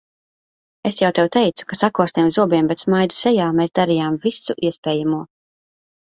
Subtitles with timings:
[0.89, 5.21] Es jau tev teicu, ka sakostiem zobiem, bet smaidu sejā mēs darījām visu iespējamo.